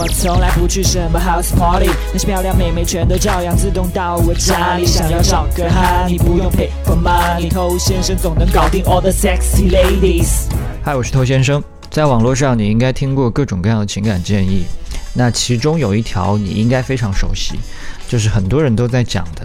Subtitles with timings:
[0.00, 4.86] 我从来不去什么 house party，那些漂亮妹妹全都照样自动到我家里。
[4.86, 10.46] 想要找个哈，你不用 pay for money，偷先生总能搞定 all the sexy ladies。
[10.84, 11.60] 嗨，我是偷先生。
[11.90, 14.66] 在网络上，你应该听过各种各样的情感建议，
[15.14, 17.58] 那其中有一条你应该非常熟悉，
[18.06, 19.44] 就是很多人都在讲的：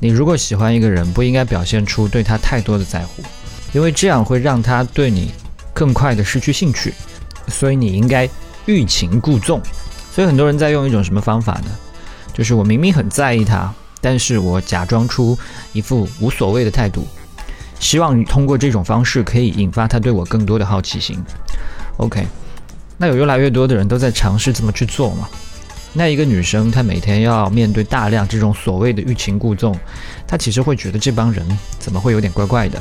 [0.00, 3.22] 你如果喜欢一个人，不应该表现出对他太多的在乎，
[3.74, 5.34] 因为这样会让他对你
[5.74, 6.94] 更快的失去兴趣。
[7.48, 8.26] 所以你应该
[8.64, 9.60] 欲擒故纵。
[10.14, 11.70] 所以很多人在用一种什么方法呢？
[12.34, 15.38] 就是我明明很在意他，但是我假装出
[15.72, 17.06] 一副无所谓的态度，
[17.80, 21.18] 希望通过这种方式可以引发他对我更多的好奇心。
[21.96, 22.26] OK，
[22.98, 25.28] 那有越来越多的人都在尝试这么去做嘛？
[25.94, 29.78] 那一个女生她每天要面对大量这种所谓的欲擒故纵，
[30.26, 31.46] 她其实会觉得这帮人
[31.78, 32.80] 怎么会有点怪怪的？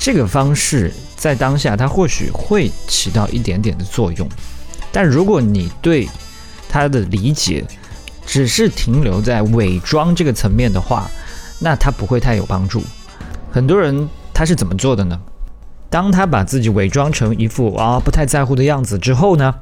[0.00, 4.28] 这个方式在当下，它或许会起到一点点的作用，
[4.90, 6.08] 但如果你对
[6.68, 7.64] 他的理解
[8.26, 11.10] 只是停留在伪装这个层面的话，
[11.58, 12.82] 那他不会太有帮助。
[13.50, 15.18] 很多人他是怎么做的呢？
[15.90, 19.54] 当他把自己伪装成一副啊不太在乎的样子之后呢，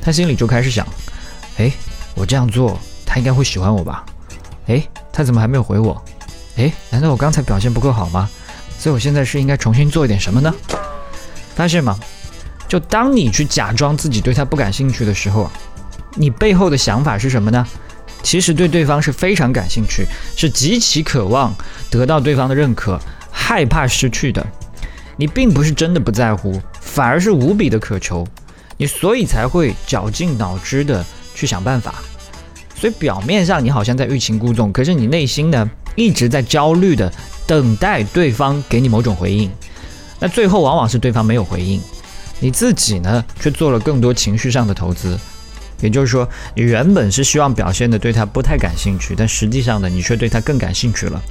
[0.00, 0.86] 他心里就开始想：
[1.58, 1.72] 哎，
[2.14, 4.06] 我这样做，他应该会喜欢我吧？
[4.68, 6.00] 哎，他怎么还没有回我？
[6.56, 8.30] 哎，难道我刚才表现不够好吗？
[8.78, 10.54] 所以我现在是应该重新做一点什么呢？
[11.56, 11.98] 发现吗？
[12.68, 15.52] 就当你去假装自己对他不感兴趣的时候啊，
[16.14, 17.66] 你背后的想法是什么呢？
[18.22, 21.54] 其实对对方是非常感兴趣，是极其渴望
[21.90, 22.98] 得到对方的认可，
[23.30, 24.46] 害怕失去的。
[25.16, 28.26] 你并不是真的不在乎，反而是无比的渴求，
[28.76, 31.94] 你所以才会绞尽脑汁的去想办法。
[32.74, 37.12] 所以表面上你好像在欲擒故纵，可是你内心呢一直在焦虑的。
[37.46, 39.50] 等待对方给你某种回应，
[40.18, 41.78] 那最后往往是对方没有回应，
[42.40, 45.20] 你自己呢却做了更多情绪上的投资。
[45.84, 51.22] 也就是说，你原本是希望表现的对他不太感兴趣，但实际上呢，你却对他更感兴趣了。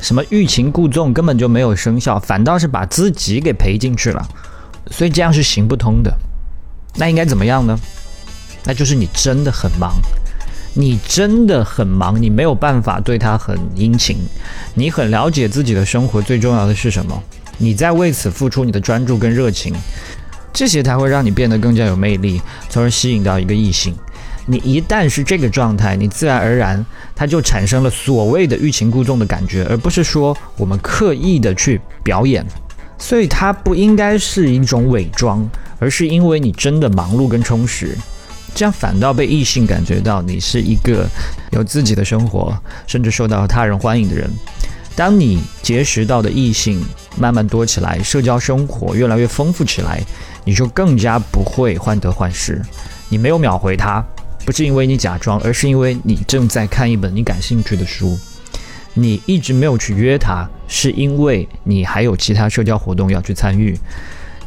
[0.00, 4.28] 什么欲擒故纵根本就没有生效，反倒是把自己给赔进去了。
[4.90, 6.12] 所以这样是行不通的。
[6.96, 7.78] 那应该怎么样呢？
[8.64, 9.92] 那就是你真的很忙。
[10.72, 14.16] 你真的很忙，你没有办法对他很殷勤。
[14.74, 17.22] 你很了解自己的生活，最重要的是什么？
[17.58, 19.74] 你在为此付出你的专注跟热情，
[20.52, 23.94] 这些才会让你变得更加有魅力，从而吸引到一个异性。
[24.46, 26.84] 你一旦是这个状态，你自然而然
[27.14, 32.44] 他就产生了所谓的欲擒故纵的感觉，而不是说我们刻意的去表演。
[32.98, 37.96] 所以它不应该是一种伪装，而是因为你真的忙碌跟充实。
[38.54, 41.06] 这样反倒被异性感觉到你是一个
[41.52, 42.54] 有自己的生活，
[42.86, 44.28] 甚至受到他人欢迎的人。
[44.94, 46.84] 当你结识到的异性
[47.16, 50.02] 慢慢多起来，社交生活越来越丰富起来，
[50.44, 52.60] 你就更加不会患得患失。
[53.08, 54.04] 你没有秒回他，
[54.44, 58.18] 不是因为你假装，而是因为你正在看一本你感兴趣的书。
[58.94, 63.78] 你一直没有去约他，是因为你还有其他社交活动要去参与。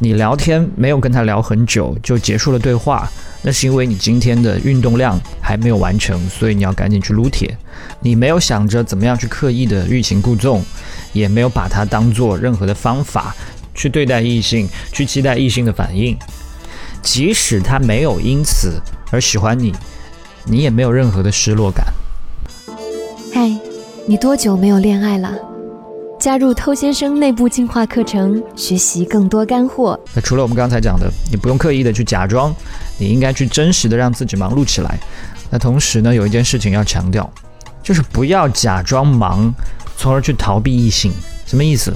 [0.00, 3.08] 你聊天没有跟他聊很久就结束了对话。
[3.46, 7.56] 那是因为你今天的运动量还没有完成，所以你要赶紧去撸铁。
[8.00, 10.64] 你没有想着怎么样去刻意的欲擒故纵，
[11.12, 13.36] 也没有把它当做任何的方法
[13.74, 16.16] 去对待异性，去期待异性的反应。
[17.02, 18.80] 即使他没有因此
[19.10, 19.74] 而喜欢你，
[20.44, 21.86] 你也没有任何的失落感。
[23.32, 23.50] 嗨，
[24.06, 25.36] 你多久没有恋爱了？
[26.18, 29.98] 加入偷先生内部进化课程，学习更多干货。
[30.14, 32.54] 那除了我们刚才讲的，你不用刻意的去假装，
[32.98, 34.98] 你应该去真实的让自己忙碌起来。
[35.50, 37.30] 那同时呢，有一件事情要强调，
[37.82, 39.52] 就是不要假装忙，
[39.98, 41.12] 从而去逃避异性。
[41.44, 41.92] 什么意思？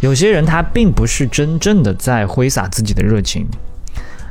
[0.00, 3.46] 有些人他并不是真正的在挥洒自己的热情，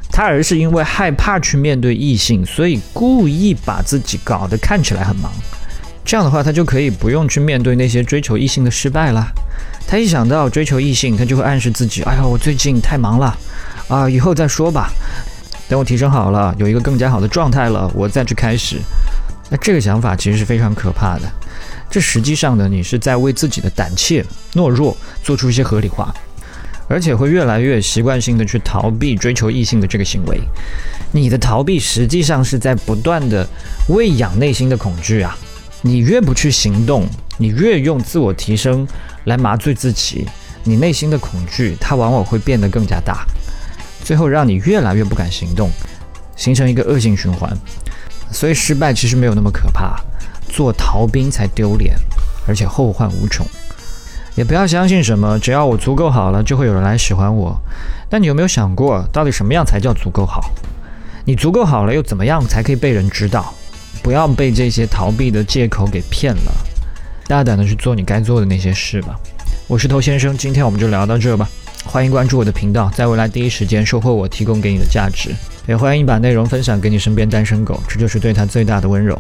[0.10, 5.32] 他而是因为害怕去面对异性，所以故意把自己搞得看起来很忙。
[6.06, 9.28] 这样的话，他就可以不用去面对那些追求异性的失败了。
[9.86, 13.38] 他一想到追求异性，他就会暗示自己：“哎呀，我最近太忙了，
[13.90, 14.90] 啊，以后再说吧。
[15.68, 18.78] 等我提升好了，有一个更加好的状态了，我再去开始。”
[19.50, 21.22] 那这个想法其实是非常可怕的。
[21.90, 24.24] 这实际上呢，你是在为自己的胆怯、
[24.54, 26.14] 懦弱做出一些合理化，
[26.90, 30.40] 而且会越来越习惯性的去逃避追求异性的这个行为。
[31.12, 33.48] 你的逃避实际上是在不断的
[33.88, 35.38] 喂养内心的恐惧啊。
[35.82, 37.08] 你越不去行动，
[37.38, 38.86] 你越用自我提升
[39.26, 40.28] 来麻醉自己，
[40.64, 43.26] 你内心的恐惧它往往会变得更加大，
[44.04, 45.70] 最后让你越来越不敢行动，
[46.36, 47.56] 形成一个恶性循环。
[48.32, 50.00] 所以失败其实没有那么可怕，
[50.50, 51.96] 做逃兵才丢脸，
[52.48, 53.46] 而且后患无穷。
[54.36, 57.60] 也不要相信什么只要我足够好了就会有人来喜欢我。
[58.10, 60.52] 但你有没有想过，到底什么样才叫足够好？
[61.26, 63.54] 你足够好了又怎么样才可以被人知道？
[64.04, 66.52] 不要被这些逃避的借口给骗了，
[67.28, 69.20] 大胆的去做你该做的那些事吧。
[69.68, 71.50] 我是头先生，今天我们就聊到这吧。
[71.88, 75.32] 欢迎关注我的频道，在未来第一时间收获我提供给你的价值。
[75.68, 79.20] 也欢迎把内容分享给你身边单身狗，这就是对他最大的温柔。